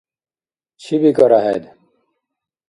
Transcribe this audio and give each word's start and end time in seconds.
Чи 0.81 0.93
бикӀара 1.01 1.39
хӀед? 1.45 1.63